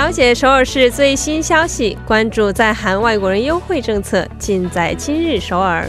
[0.00, 5.86] 了解首尔市最新消息，关注在韩外国人优惠政策，尽在今日首尔。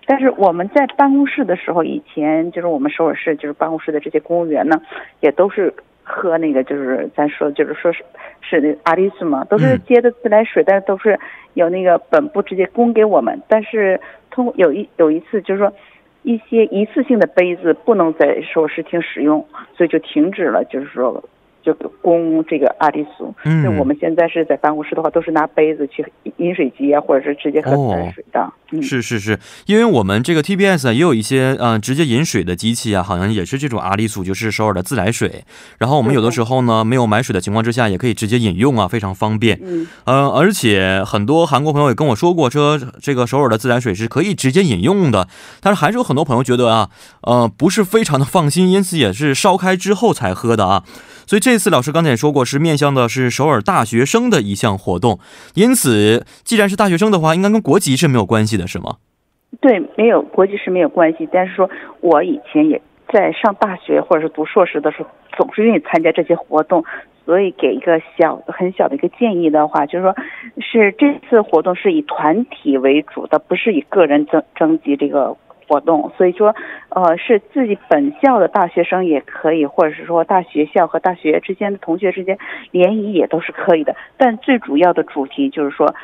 [0.07, 4.81] 但是我们在办公室的时候，以前就是我们首尔市就是办公室的这些公务员呢，
[5.21, 8.05] 也都是喝那个，就是咱说就是说是
[8.41, 11.19] 是那阿里斯嘛，都是接的自来水，但是都是
[11.55, 13.43] 有那个本部直接供给我们。
[13.49, 15.73] 但是通有一有一次就是说
[16.23, 19.45] 一些一次性的杯子不能在首尔市厅使用，
[19.77, 21.23] 所以就停止了，就是说。
[21.67, 26.06] 就供这个阿里苏，嗯，我们现在是在办公室的话，都是拿杯子去
[26.37, 28.53] 饮水机啊，或者是直接喝自来水的。
[28.81, 35.44] 是是是，因为我们这个 TBS 也有一些嗯直接饮水的机器啊，好像也是这种阿里苏，就是首尔的自来水。
[35.78, 39.59] 然后我们有的时候呢，没有买水的情况之下，也可以直接饮用啊，非常方便。
[39.60, 45.27] 嗯，呃，而且很多韩国朋友也跟我说过，说这个首尔的自来水是可以直接饮用的。
[45.60, 46.91] 但是还是有很多朋友觉得啊，
[47.22, 50.84] 呃，不是非常的放心，因此也是烧开之后才喝的啊。
[51.26, 55.19] 所以这次老师刚才也说过，是面向的是首尔大学生的一项活动，
[55.54, 58.98] 因此既然是大学生的话，应该跟国籍是没有关系的，是吗？
[59.60, 61.28] 对，没有国籍是没有关系。
[61.32, 61.69] 但是说
[62.00, 62.81] 我以前也
[63.12, 66.84] 在上大学或者是读硕士的时候，总是愿意参加这些活动，
[67.25, 70.15] 所以给一个小很小的一个建议的话，就是说
[70.60, 75.36] 是这次活动是以团体为主的，不是以个人征征集这个。
[75.69, 76.54] 活动，所以说，
[76.91, 82.38] 呃，是自己本校的大学生也可以，或者是说大学校和大学之间的同学之间
[82.71, 83.97] 联谊也都是可以的。
[84.16, 85.94] 但最主要的主题就是说，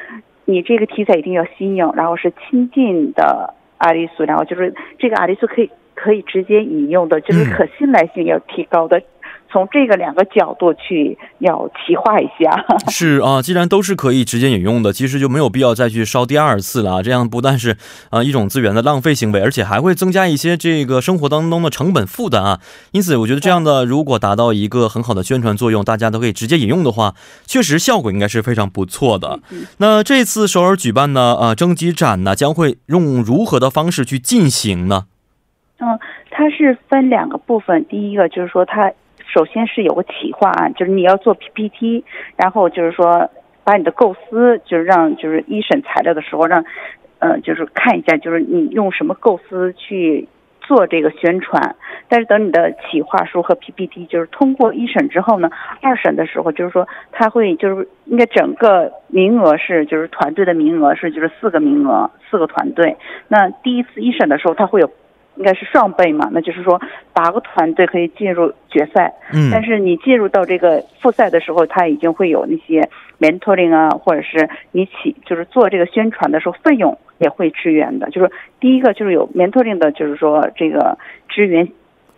[0.44, 9.02] 你这个题材一定要新颖，然后是亲近的阿里素，然后就是这个阿里素可以可以直接引用的，就是可信赖性要提高的。
[9.52, 17.02] 从这个两个角度去要企划一下， 是啊，既然都是可以直接饮用的，其实就没有必要再去烧第二次了啊。
[17.02, 17.76] 这样不但是
[18.08, 22.60] 啊一种资源的浪费行为，而且还会增加一些这个生活当中的成本负担啊。
[22.92, 27.14] 因此，我觉得这样的如果达到一个很好的宣传作用，大家都可以直接饮用的话，
[27.44, 29.40] 确实效果应该是非常不错的。
[29.76, 35.04] 那这次首尔举办呢，啊征集展呢，将会用如何的方式去进行呢？
[35.78, 35.98] 嗯，
[36.30, 38.90] 它是分两个部分，第一个就是说它。
[39.32, 42.04] 首先是有个企划案，就是你要做 PPT，
[42.36, 43.30] 然后就是说
[43.64, 46.62] 把你的构思，就是让就是一审材料的时候让，
[47.18, 50.28] 呃，就是看一下，就是你用什么构思去
[50.60, 51.76] 做这个宣传。
[52.08, 55.48] 但是等你的企划书和 PPT 就是通过一审之后呢，
[55.80, 62.98] 二审的时候就是说他会就是应该整个名额是就是团队的名额是就是四个名额四个团队。
[63.28, 64.90] 那第一次一审的时候他会有。
[65.36, 66.80] 应该是双倍嘛，那就是说
[67.12, 69.12] 八个团队可以进入决赛。
[69.32, 72.88] 嗯，但是你进入到这个复赛的时候，他已经会有那些
[73.18, 78.10] mentoring 啊，或者是你起就是做这个宣传的时候费用也会支援的。
[78.10, 78.30] 就是
[78.60, 80.98] 第一个就是有 mentoring 的，就是说这个
[81.28, 81.66] 支援。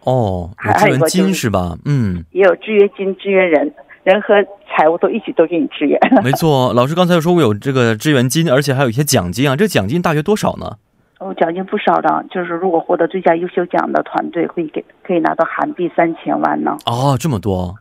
[0.01, 1.77] 哦，支援金是吧？
[1.87, 3.73] 嗯，也有支援金、支援人，
[4.03, 4.35] 人和
[4.69, 5.99] 财务都一起都给你支援。
[6.23, 9.57] 没错，老师刚才说我有这个支援金，而且还有一些奖金啊。
[9.57, 10.77] 这奖金大约多少呢？
[11.25, 16.77] 哦，奖金不少的，就是如果获得最佳优秀奖的团队，会给可以拿到韩币三千万呢。
[16.85, 17.75] 哦，这么多。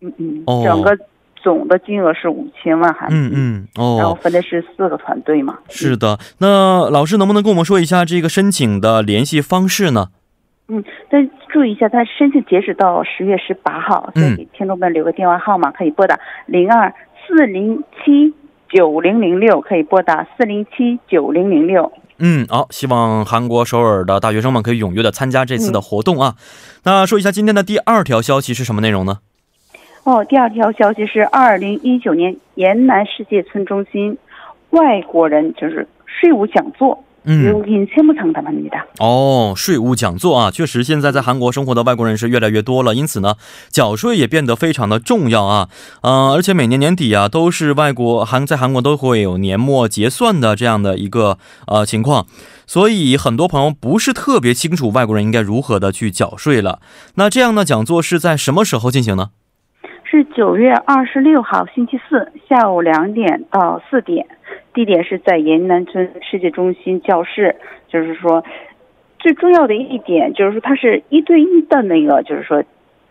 [0.00, 0.42] 嗯嗯。
[0.44, 0.62] 哦。
[0.64, 0.98] 整个
[1.36, 3.14] 总的金额是五千万韩币。
[3.14, 3.68] 嗯嗯。
[3.76, 3.96] 哦。
[3.96, 5.56] 然后分的是四个团队嘛。
[5.68, 10.08] 是的，那老师能不能跟我们说一下这个申请的联系方式呢？
[10.66, 16.92] 嗯，但注意一下，它申请截止到十月十八号，所以给听众们留个电话号码，可以拨打零二
[17.24, 18.34] 四零七
[18.68, 21.92] 九零零六，可以拨打四零七九零零六。
[22.20, 26.36] 嗯，好，希望韩国首尔的大学生们可以踊跃的参加这次的活动啊。
[26.84, 29.20] 那说一下今天的第二条消息是什么内容呢？
[30.04, 34.16] 哦，第二条消息是二零一九年延南世界村中心
[34.70, 37.02] 外国人就是税务讲座。
[37.27, 43.33] 嗯，有인세무상담합니다哦，税务讲座啊，确实，现在在韩国生活的外国人是越来越多了，因此呢，
[43.69, 45.67] 缴税也变得非常的重要啊。
[46.03, 52.27] 嗯，而且每年年底啊，都是外国韩在韩国都会有年末结算的这样的一个呃情况，
[52.67, 56.79] 所以很多朋友不是特别清楚外国人应该如何的去缴税了。
[57.15, 59.31] 那这样的讲座是在什么时候进行呢？
[60.03, 64.27] 是九月二十六号星期四下午两点到四点。
[64.74, 67.56] 地点是在延南村世界中心教室，
[67.88, 68.44] 就是说，
[69.18, 72.62] 最重要的一点就是说，它是一对一的那个，就是说。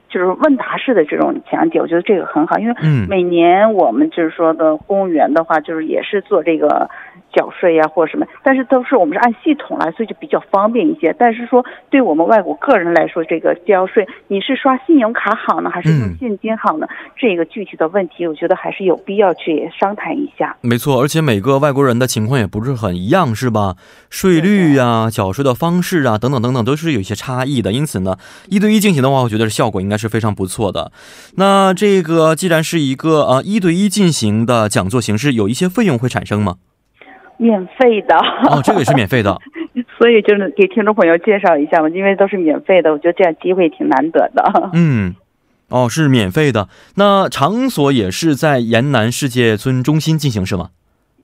[0.09, 2.75] 就是问答式的这种讲解，我觉得这个很好，因为
[3.07, 6.89] 每年我们就是说的公务员的话，就是也是做这个
[7.31, 11.15] 缴税呀或者什么，但是都是我们是按系统来，所以就比较方便一些。
[11.19, 16.87] 但是说对我们外国个人来说，这个交税你是刷信用卡好呢，还是用现金好呢？
[17.15, 20.57] 这个具体的问题，我觉得还是有必要去商谈一下。
[20.61, 23.75] 没错，而且每个外国人的情况也不是很一样，是吧？
[24.09, 27.71] 税率呀、缴税的方式啊等等等等都是有一些差异的。
[27.71, 28.17] 因此呢，
[28.47, 29.98] 一对一进行的话，我觉得效果应该。
[29.99, 30.91] 是非常不错的。
[31.35, 36.55] 那这个既然是一个呃一对一进行的讲座形式，有一些费用会产生吗？
[37.37, 38.17] 免费的
[38.49, 39.37] 哦，这个也是免费的。
[39.97, 44.69] 所以就是给听众朋友介绍一下嘛，因为都是免费的，我觉得这样机会挺难得的。
[44.73, 45.15] 嗯，
[45.69, 46.67] 哦，是免费的。
[46.95, 50.69] 那场所也是在延南世界村中心进行是吗？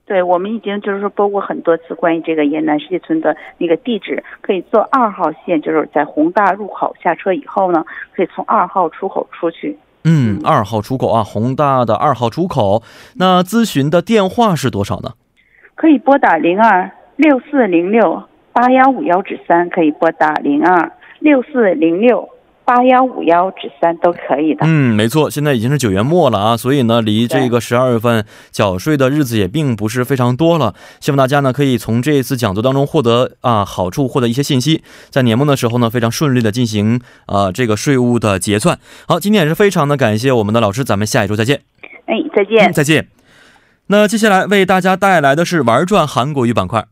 [0.06, 9.76] 对，我们已经就是说播过很多次关于这个沿南世界村的那个地址，可以坐二号线，就是在宏大入口下车以后呢，可以从二号出口出去。
[10.04, 12.84] 嗯，二号出口啊，宏大的二号出口。
[13.16, 15.14] 那咨询的电话是多少呢？
[15.74, 22.28] 可以拨打零二六四零六八幺五幺指三，可以拨打零二六四零六。
[22.66, 24.66] 八幺五幺指三都可以的。
[24.66, 30.74] 嗯，没错，现在已经是九月末了啊，所以呢，离这个十二月份缴税的日子也并不是非常多了。
[30.98, 38.78] 希望大家呢可以从这一次讲座当中获得啊好处，获得一些信息，在年末的时候呢非常顺利的进行啊这个税务的结算。
[39.06, 41.60] 好，今天也是非常的感谢我们的老师，咱们下一周再见。
[42.06, 43.06] 哎，再见，再见。
[43.86, 46.86] 那接下来为大家带来的是玩转韩国语板块。